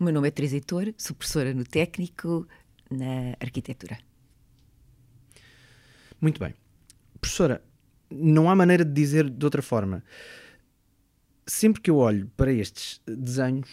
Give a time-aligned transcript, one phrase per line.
[0.00, 2.48] O meu nome é Teresa Heitor, sou professora no técnico
[2.90, 3.98] na arquitetura.
[6.18, 6.54] Muito bem.
[7.20, 7.62] Professora,
[8.10, 10.02] não há maneira de dizer de outra forma.
[11.46, 13.68] Sempre que eu olho para estes desenhos,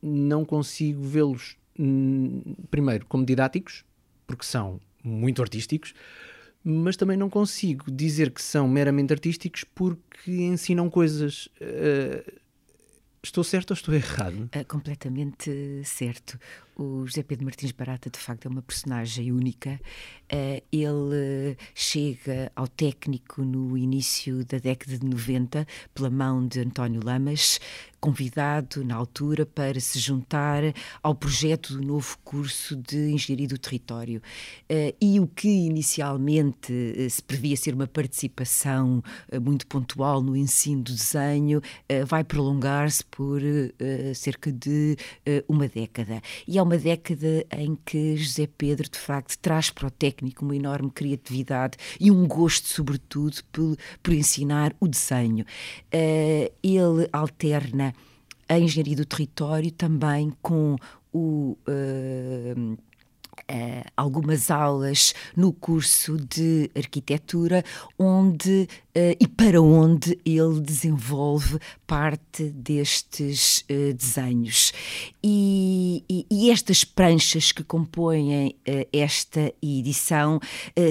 [0.00, 3.84] não consigo vê-los, hum, primeiro, como didáticos,
[4.24, 5.94] porque são muito artísticos,
[6.62, 11.46] mas também não consigo dizer que são meramente artísticos porque ensinam coisas.
[11.60, 12.40] Uh,
[13.22, 14.50] estou certo ou estou errado?
[14.54, 16.38] Uh, completamente certo.
[16.82, 19.80] O José Pedro Martins Barata, de facto, é uma personagem única.
[20.24, 25.64] Uh, ele chega ao técnico no início da década de 90,
[25.94, 27.60] pela mão de António Lamas,
[28.00, 30.62] convidado na altura para se juntar
[31.00, 34.20] ao projeto do novo curso de Engenharia do Território.
[34.68, 36.72] Uh, e o que inicialmente
[37.08, 39.04] se previa ser uma participação
[39.40, 41.60] muito pontual no ensino do desenho
[42.06, 43.40] vai prolongar-se por
[44.14, 44.96] cerca de
[45.46, 46.20] uma década.
[46.46, 50.56] E é uma década em que José Pedro, de facto, traz para o técnico uma
[50.56, 55.44] enorme criatividade e um gosto, sobretudo, por, por ensinar o desenho.
[55.92, 57.94] Uh, ele alterna
[58.48, 60.76] a engenharia do território também com
[61.12, 61.56] o.
[61.68, 62.76] Uh,
[63.50, 67.64] Uh, algumas aulas no curso de arquitetura,
[67.98, 74.72] onde uh, e para onde ele desenvolve parte destes uh, desenhos.
[75.22, 78.56] E, e, e, estas pranchas que compõem
[78.92, 80.40] esta edição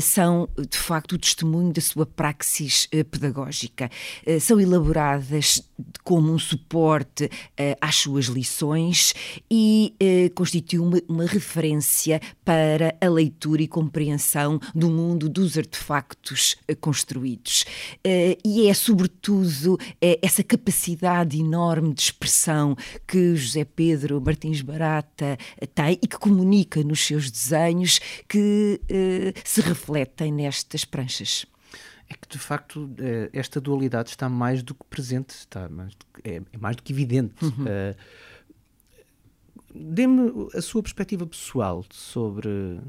[0.02, 3.90] são, de facto, o testemunho da sua praxis pedagógica.
[4.40, 5.62] são elaboradas
[6.04, 7.30] como um suporte
[7.82, 9.14] às suas lições
[9.50, 9.94] e
[10.34, 17.66] constituem uma, uma referência para a leitura e compreensão do mundo dos artefactos construídos.
[18.03, 22.75] Eh, e é, sobretudo, é essa capacidade enorme de expressão
[23.08, 25.38] que José Pedro Martins Barata
[25.73, 28.80] tem e que comunica nos seus desenhos que
[29.44, 31.45] se refletem nestas pranchas
[32.12, 32.90] é que de facto
[33.31, 36.84] esta dualidade está mais do que presente, está mais do que, é, é, mais do
[36.84, 37.44] que evidente.
[37.44, 37.63] Uhum.
[37.63, 37.96] Uh,
[39.74, 42.81] Dê-me a sua perspectiva pessoal sobre.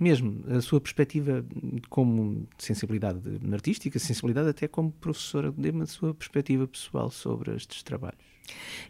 [0.00, 1.44] Mesmo a sua perspectiva
[1.90, 3.20] como sensibilidade
[3.52, 8.30] artística, sensibilidade até como professora, dê-me a sua perspectiva pessoal sobre estes trabalhos.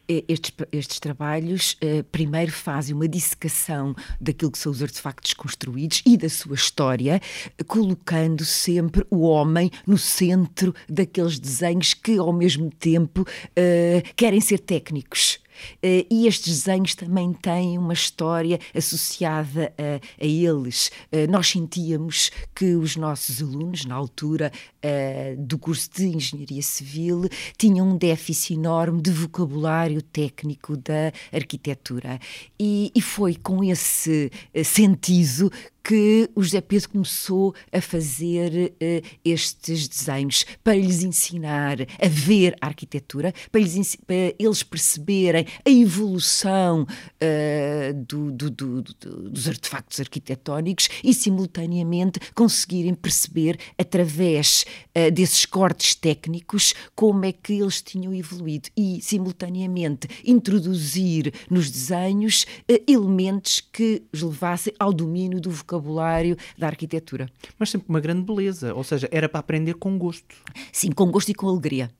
[0.08, 6.16] Estes, estes, trabalhos uh, primeiro fazem uma dissecação daquilo que são os artefactos construídos e
[6.16, 7.20] da sua história,
[7.66, 14.58] colocando sempre o homem no centro daqueles desenhos que, ao mesmo tempo, uh, querem ser
[14.60, 15.40] técnicos.
[15.76, 20.90] Uh, e estes desenhos também têm uma história associada a, a eles.
[21.12, 24.52] Uh, nós sentíamos que os nossos alunos, na altura
[24.84, 32.18] uh, do curso de Engenharia Civil, tinham um déficit enorme de vocabulário técnico da arquitetura.
[32.58, 34.30] E, e foi com esse
[34.64, 35.50] sentido
[35.82, 42.56] que o José Pedro começou a fazer uh, estes desenhos para lhes ensinar a ver
[42.60, 50.00] a arquitetura, para, lhes, para eles perceberem a evolução uh, do, do, do, dos artefactos
[50.00, 54.64] arquitetónicos e, simultaneamente, conseguirem perceber, através
[54.96, 62.46] uh, desses cortes técnicos, como é que eles tinham evoluído e, simultaneamente, introduzir nos desenhos
[62.86, 67.28] elementos que os levassem ao domínio do vocabulário vocabulário da arquitetura.
[67.58, 70.34] Mas sempre uma grande beleza, ou seja, era para aprender com gosto.
[70.72, 71.90] Sim, com gosto e com alegria.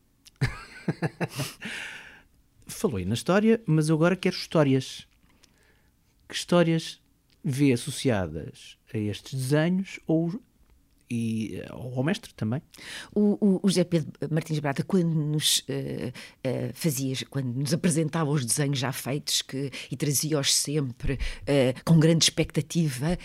[2.66, 5.06] Falou aí na história, mas eu agora quero histórias.
[6.28, 7.00] Que histórias
[7.42, 10.41] vê associadas a estes desenhos ou
[11.10, 12.62] e ao mestre também.
[13.12, 18.31] O, o, o José Pedro Martins Brata, quando nos uh, uh, fazia, quando nos apresentava
[18.31, 23.19] os desenhos já feitos que, e trazia-os sempre uh, com grande expectativa,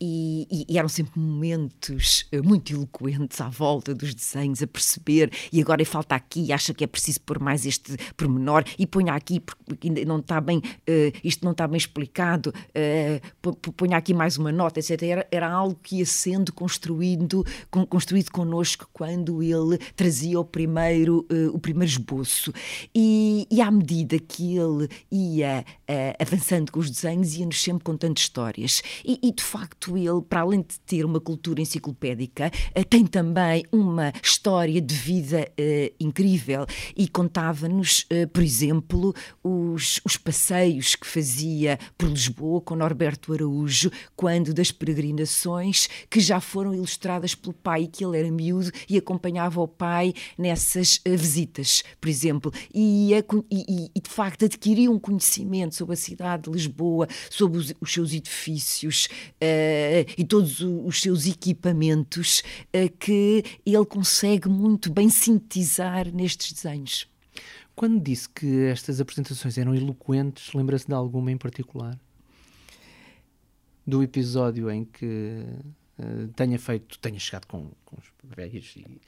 [0.00, 5.84] e, e, eram sempre momentos muito eloquentes à volta dos desenhos, a perceber, e agora
[5.84, 10.18] falta aqui, acha que é preciso pôr mais este pormenor, e ponha aqui, porque não
[10.18, 10.60] está bem,
[11.22, 12.52] isto não está bem explicado,
[13.76, 15.02] ponha aqui mais uma nota, etc.
[15.02, 17.44] Era, era algo que ia sendo construído,
[17.88, 22.52] construído connosco quando ele trazia o primeiro, uh, o primeiro esboço.
[22.94, 28.16] E, e, à medida que ele ia uh, avançando com os desenhos, ia-nos sempre contando
[28.16, 28.82] histórias.
[29.04, 33.64] E, e, de facto, ele, para além de ter uma cultura enciclopédica, uh, tem também
[33.70, 35.46] uma história de vida
[36.00, 36.64] incrível.
[36.96, 39.14] E contava-nos, por exemplo,
[39.44, 46.40] os, os passeios que fazia por Lisboa com Norberto Araújo, quando das peregrinações que já
[46.46, 51.82] foram ilustradas pelo pai, que ele era miúdo e acompanhava o pai nessas uh, visitas,
[52.00, 52.52] por exemplo.
[52.72, 53.12] E,
[53.50, 57.92] e, e, de facto adquiriu um conhecimento sobre a cidade de Lisboa, sobre os, os
[57.92, 62.42] seus edifícios uh, e todos os seus equipamentos
[62.74, 67.08] uh, que ele consegue muito bem sintetizar nestes desenhos.
[67.74, 71.98] Quando disse que estas apresentações eram eloquentes, lembra-se de alguma em particular?
[73.86, 75.44] Do episódio em que
[76.34, 79.00] tenha feito, tenha chegado com, com os velhos e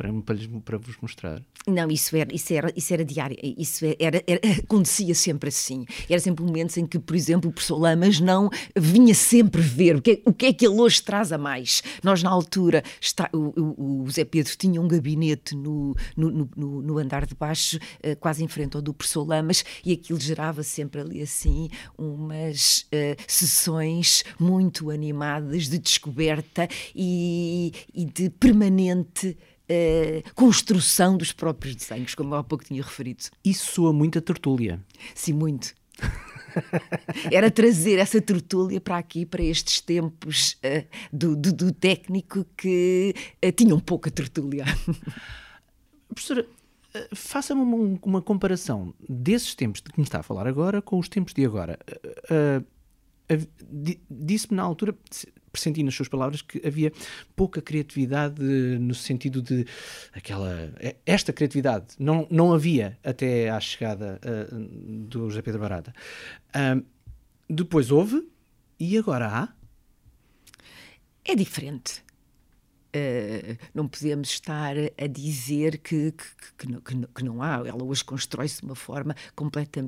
[0.00, 1.42] para, para, lhes, para vos mostrar.
[1.66, 5.84] Não, isso era, isso era, isso era diário, isso era, era, acontecia sempre assim.
[6.08, 10.00] Era sempre momentos em que, por exemplo, o professor Lamas não vinha sempre ver o
[10.00, 11.82] que, o que é que ele hoje traz a mais.
[12.02, 16.98] Nós, na altura, está, o, o, Zé Pedro tinha um gabinete no, no, no, no
[16.98, 21.02] andar de baixo, uh, quase em frente ao do professor Lamas, e aquilo gerava sempre
[21.02, 21.68] ali assim
[21.98, 29.36] umas uh, sessões muito animadas de descoberta e, e de permanente
[29.70, 33.24] uh, construção dos próprios desenhos, como há pouco tinha referido.
[33.44, 34.80] Isso soa muito a tertúlia.
[35.14, 35.74] Sim, muito.
[37.30, 43.14] Era trazer essa tertúlia para aqui, para estes tempos uh, do, do, do, técnico que
[43.44, 44.64] uh, tinha um pouco a tertúlia.
[46.08, 50.82] Professora, uh, faça-me uma, uma, comparação desses tempos de que me está a falar agora
[50.82, 51.78] com os tempos de agora.
[54.10, 54.96] Disse-me na altura,
[55.50, 56.92] pressenti nas suas palavras que havia
[57.34, 59.66] pouca criatividade no sentido de
[60.12, 60.72] aquela
[61.04, 64.58] esta criatividade não, não havia até à chegada uh,
[65.06, 65.92] do José Pedro Barata.
[66.54, 66.84] Uh,
[67.48, 68.26] depois houve
[68.78, 69.48] e agora há?
[71.24, 72.02] É diferente.
[72.90, 76.24] Uh, não podemos estar a dizer que, que,
[76.58, 77.62] que, não, que, que não, há.
[77.64, 79.86] Ela hoje constrói-se uma forma completa,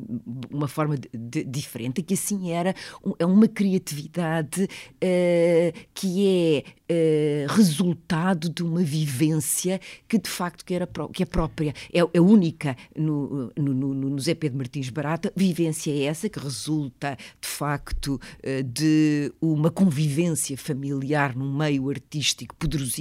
[0.49, 2.73] uma forma de, de, diferente, que assim era
[3.05, 10.65] um, é uma criatividade uh, que é uh, resultado de uma vivência que de facto
[10.65, 15.33] que, era que é própria, é, é única no, no, no, no Pedro Martins Barata,
[15.35, 18.21] vivência é essa que resulta de facto
[18.65, 22.92] de uma convivência familiar num meio artístico poderoso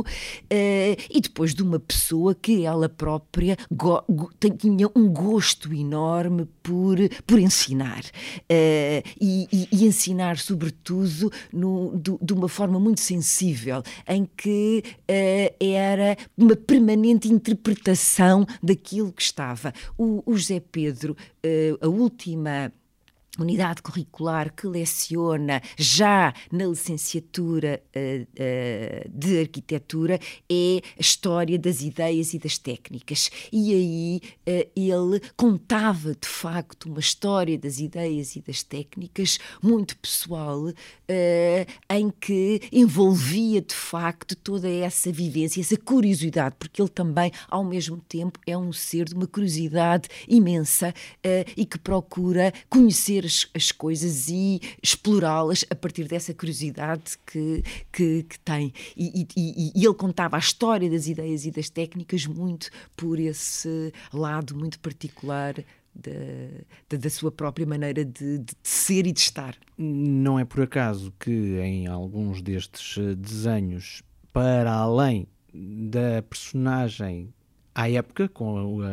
[0.00, 0.04] uh,
[0.50, 3.56] e depois de uma pessoa que ela própria
[4.58, 6.96] tinha um gosto enorme por,
[7.26, 13.82] por ensinar uh, e, e, e, ensinar, sobretudo, no, do, de uma forma muito sensível,
[14.06, 19.72] em que uh, era uma permanente interpretação daquilo que estava.
[19.96, 21.16] O, o José Pedro,
[21.80, 22.72] a última
[23.42, 30.18] unidade curricular que leciona já na licenciatura uh, uh, de arquitetura
[30.50, 33.30] é a história das ideias e das técnicas.
[33.52, 39.96] E aí uh, ele contava de facto uma história das ideias e das técnicas muito
[39.98, 40.68] pessoal,
[41.90, 47.98] em que envolvia de facto toda essa vivência, essa curiosidade, porque ele também, ao mesmo
[48.08, 50.92] tempo, é um ser de uma curiosidade imensa
[51.56, 58.22] e que procura conhecer as, as coisas e explorá-las a partir dessa curiosidade que, que,
[58.24, 58.72] que tem.
[58.96, 63.92] E, e, e, ele contava a história das ideias e das técnicas muito por esse
[64.12, 65.54] lado muito particular
[65.94, 66.10] da,
[66.88, 69.54] da, da, sua própria maneira de, de, ser e de estar.
[69.76, 74.02] Não é por acaso que em alguns destes eh, desenhos,
[74.32, 77.32] para além da personagem
[77.74, 78.86] à época, com a,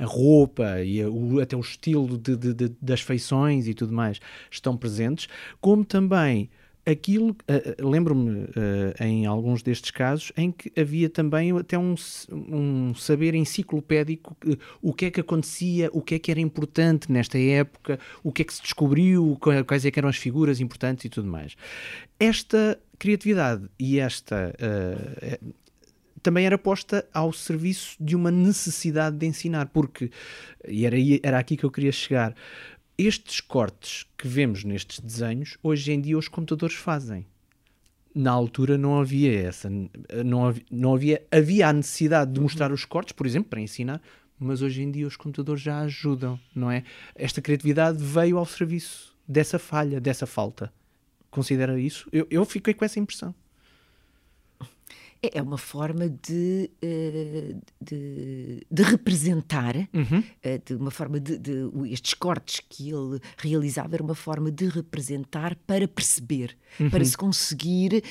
[0.00, 3.92] a, roupa e a, o, até o estilo de, de, de, das feições e tudo
[3.92, 4.20] mais
[4.50, 5.28] estão presentes,
[5.60, 6.50] como também
[6.90, 11.94] aquilo, uh, lembro-me uh, em alguns destes casos, em que havia também até um,
[12.32, 17.10] um saber enciclopédico, uh, o que é que acontecia, o que é que era importante
[17.10, 21.08] nesta época, o que é que se descobriu, quais é eram as figuras importantes e
[21.08, 21.56] tudo mais.
[22.18, 24.54] Esta criatividade e esta
[26.22, 30.10] também era posta ao serviço de uma necessidade de ensinar, porque,
[30.66, 32.34] e era, era aqui que eu queria chegar,
[32.96, 37.26] estes cortes que vemos nestes desenhos, hoje em dia os computadores fazem.
[38.14, 39.70] Na altura não havia essa,
[40.24, 44.02] não havia, não havia, havia a necessidade de mostrar os cortes, por exemplo, para ensinar,
[44.38, 46.82] mas hoje em dia os computadores já ajudam, não é?
[47.14, 50.72] Esta criatividade veio ao serviço dessa falha, dessa falta.
[51.30, 52.08] Considera isso?
[52.10, 53.34] Eu, eu fiquei com essa impressão.
[55.22, 60.22] É, é uma forma de, eh, de, de representar, uhum.
[60.64, 61.52] de uma forma de, de,
[61.90, 66.90] Estes cortes que ele realizava era uma forma de representar para perceber, uhum.
[66.90, 68.02] para se conseguir,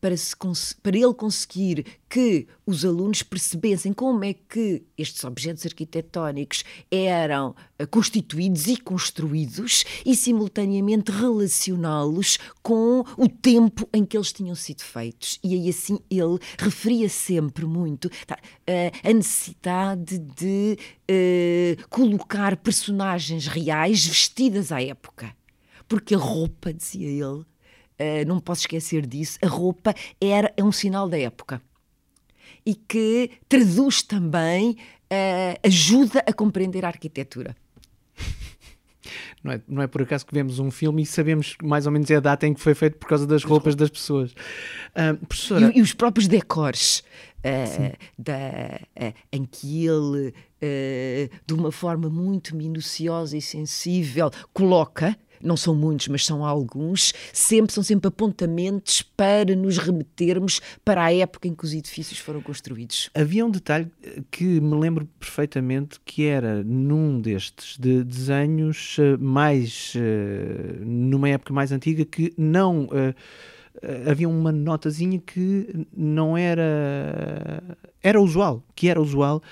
[0.00, 0.34] para, se,
[0.82, 7.54] para ele conseguir que os alunos percebessem como é que estes objetos arquitetónicos eram
[7.90, 15.38] constituídos e construídos e simultaneamente relacioná-los com o tempo em que eles tinham sido feitos.
[15.42, 18.38] E aí assim ele referia sempre muito tá,
[19.02, 20.78] a necessidade de
[21.10, 25.34] uh, colocar personagens reais vestidas à época.
[25.88, 27.46] Porque a roupa, dizia ele, uh,
[28.26, 31.62] não posso esquecer disso, a roupa era, é um sinal da época.
[32.64, 34.76] E que traduz também,
[35.12, 37.56] uh, ajuda a compreender a arquitetura.
[39.42, 42.10] Não é, não é por acaso que vemos um filme e sabemos mais ou menos
[42.10, 44.32] é a data em que foi feito por causa das roupas das pessoas.
[44.32, 45.72] Uh, professora...
[45.74, 47.02] e, e, os próprios decores
[47.38, 50.34] uh, da, uh, em que ele,
[51.44, 57.72] de uma forma muito minuciosa e sensível, coloca não são muitos, mas são alguns, sempre
[57.72, 63.10] são sempre apontamentos para nos remetermos para a época em que os edifícios foram construídos.
[63.14, 63.90] Havia um detalhe
[64.30, 71.52] que me lembro perfeitamente que era num destes de desenhos eh, mais eh, numa época
[71.52, 72.88] mais antiga que não
[74.08, 77.62] havia uma notazinha que não era
[78.02, 79.42] era usual, que era usual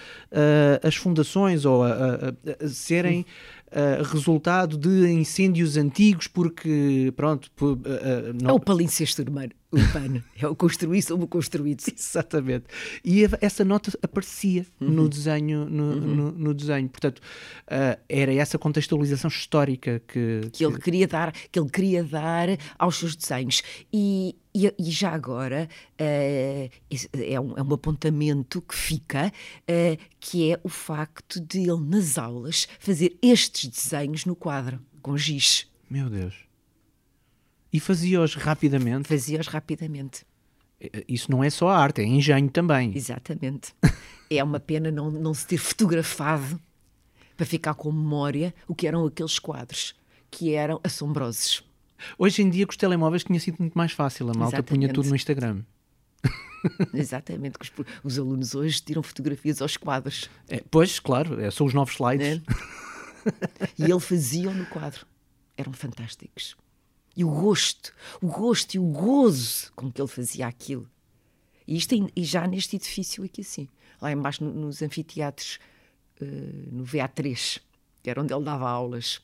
[0.82, 3.24] as fundações ou a, a, a serem
[3.72, 7.50] uh, resultado de incêndios antigos, porque, pronto.
[7.60, 7.76] Uh,
[8.40, 8.50] não...
[8.50, 10.22] É o palimpsesto urbano, urbano.
[10.36, 11.82] é o construir sobre o construído.
[11.96, 12.66] Exatamente.
[13.04, 14.88] E essa nota aparecia uhum.
[14.88, 15.66] no desenho.
[15.66, 16.00] No, uhum.
[16.00, 16.88] no, no, desenho.
[16.88, 22.02] Portanto, uh, era essa contextualização histórica que, que, que, ele queria dar, que ele queria
[22.04, 22.48] dar
[22.78, 23.62] aos seus desenhos.
[23.92, 25.68] E, e, e, já agora
[26.00, 31.80] uh, é, um, é, um, apontamento que fica, uh, que é o facto de ele,
[31.80, 35.68] nas aulas, fazer estes desenhos no quadro, com giz.
[35.88, 36.49] Meu Deus.
[37.72, 39.08] E fazia-os rapidamente?
[39.08, 40.24] Fazia-os rapidamente.
[41.06, 42.92] Isso não é só arte, é engenho também.
[42.96, 43.74] Exatamente.
[44.30, 46.60] é uma pena não, não se ter fotografado
[47.36, 49.94] para ficar com memória o que eram aqueles quadros,
[50.30, 51.62] que eram assombrosos.
[52.18, 54.30] Hoje em dia, com os telemóveis, tinha sido muito mais fácil.
[54.30, 54.68] A malta Exatamente.
[54.68, 55.62] punha tudo no Instagram.
[56.94, 57.72] Exatamente, os,
[58.04, 60.28] os, alunos hoje tiram fotografias aos quadros.
[60.48, 62.38] É, pois, claro, é, são os novos slides.
[62.38, 62.80] É.
[63.78, 65.04] E ele fazia no quadro.
[65.54, 66.56] Eram fantásticos.
[67.16, 70.88] E o gosto, o gosto e o gozo com que ele fazia aquilo.
[71.66, 73.68] E, isto, e já neste edifício aqui assim,
[74.00, 75.58] lá embaixo no, nos anfiteatros,
[76.20, 76.24] uh,
[76.72, 77.60] no VA3,
[78.02, 79.20] que era onde ele dava aulas,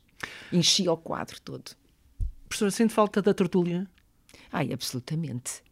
[0.53, 1.77] enchia o quadro todo.
[2.49, 3.89] Professora, sente falta da tertúlia?
[4.53, 5.63] Ai, absolutamente.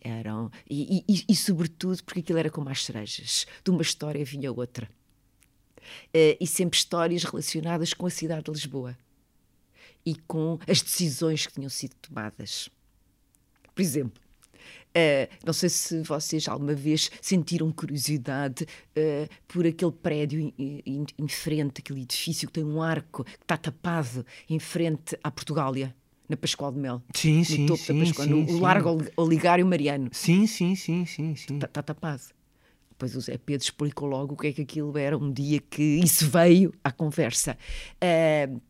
[0.00, 3.46] Eram, e, e, e, sobretudo porque aquilo era como as cerejas.
[3.64, 4.88] De uma história vinha outra.
[6.08, 8.96] Uh, e sempre histórias relacionadas com a cidade de Lisboa
[10.04, 12.68] e com as decisões que tinham sido tomadas.
[13.74, 14.24] Por exemplo,
[14.96, 20.54] Uh, não sei se vocês alguma vez sentiram curiosidade uh, por aquele prédio em,
[20.86, 25.32] em, em, frente, aquele edifício que tem um arco que está tapado em frente à
[25.32, 25.92] Portugália
[26.28, 27.02] na Pascoal de Mel.
[27.12, 28.60] Sim, no sim, topo sim, da Pascoal, sim, no, sim.
[28.60, 30.10] Largo Oligário Mariano.
[30.12, 31.32] Sim, sim, sim, sim.
[31.32, 32.22] Está, está tapado.
[32.90, 35.82] Depois o Zé Pedro explicou logo o que é que aquilo era, um dia que
[35.82, 37.58] isso veio à conversa.
[37.96, 38.60] Uh,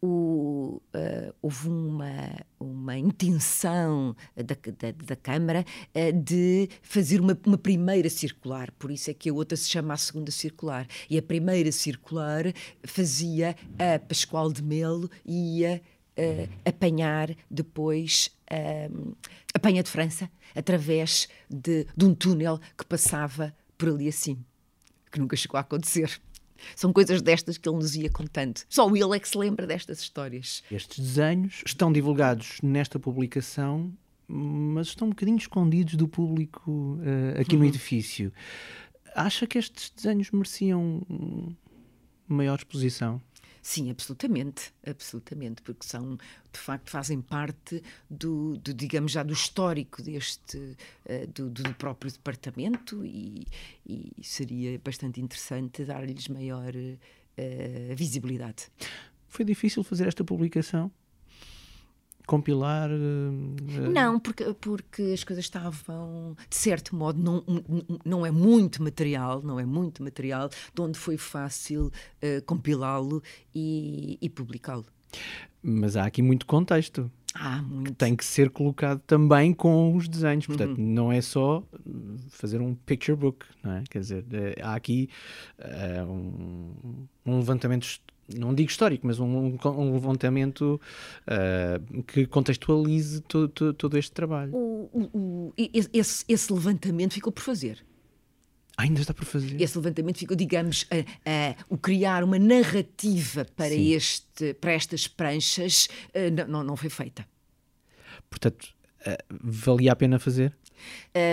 [0.00, 5.64] o, uh, houve uma, uma intenção da, da, da Câmara
[5.94, 9.94] uh, de fazer uma, uma, primeira circular, por isso é que a outra se chama
[9.94, 10.86] a segunda circular.
[11.10, 12.44] E a primeira circular
[12.84, 15.82] fazia a Pascoal de Melo e ia
[16.16, 18.30] uh, apanhar depois
[19.54, 24.42] a Penha de França através de, de um túnel que passava por ali assim,
[25.12, 26.18] que nunca chegou a acontecer.
[26.74, 28.60] São coisas destas que ele nos ia contando.
[28.68, 30.62] Só ele é que se lembra destas histórias.
[30.70, 33.92] Estes desenhos estão divulgados nesta publicação,
[34.26, 37.62] mas estão um bocadinho escondidos do público uh, aqui uhum.
[37.62, 38.32] no edifício.
[39.14, 41.02] Acha que estes desenhos mereciam
[42.28, 43.20] maior exposição?
[43.70, 46.16] Sim, absolutamente, absolutamente, porque são,
[46.50, 52.10] de facto, fazem parte do, do digamos já, do histórico deste, uh, do, do, próprio
[52.10, 53.46] departamento e,
[53.86, 58.68] e, seria bastante interessante dar-lhes maior uh, visibilidade.
[59.28, 60.90] Foi difícil fazer esta publicação?
[62.28, 62.90] Compilar?
[62.90, 67.42] Uh, não, porque, porque as coisas estavam, de certo modo, não,
[68.04, 74.18] não é muito material, não é muito material, de onde foi fácil uh, compilá-lo e,
[74.20, 74.84] e publicá-lo.
[75.62, 77.10] Mas há aqui muito contexto.
[77.34, 77.94] Ah, muito.
[77.94, 80.46] tem que ser colocado também com os desenhos.
[80.46, 81.62] Portanto, não é só
[82.30, 83.84] fazer um picture book, não é?
[83.88, 84.24] Quer dizer,
[84.62, 85.08] há aqui
[85.58, 87.86] eh, um, um levantamento,
[88.36, 90.80] não digo histórico, mas um, um levantamento
[91.26, 94.54] eh, que contextualize to- to- todo este trabalho.
[94.54, 97.84] O- o- o- esse, esse levantamento ficou por fazer.
[98.76, 99.60] Ainda está por fazer.
[99.60, 103.92] Esse levantamento ficou, digamos, a- a- o criar uma narrativa para, Sim.
[103.92, 107.26] este, para estas pranchas eh, não, não, foi feita.
[108.30, 108.68] Portanto,
[109.06, 110.56] eh, valia a pena fazer?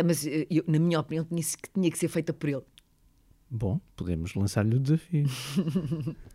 [0.03, 2.63] Mas eu, na minha opinião tinha, tinha que ser feita por ele.
[3.47, 5.25] Bom, podemos lançar-lhe o desafio.